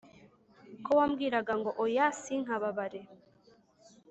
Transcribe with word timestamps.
ko 0.85 0.91
wambwiraga 0.97 1.53
ngo 1.59 1.71
oya 1.83 2.07
sinkababare 2.21 3.01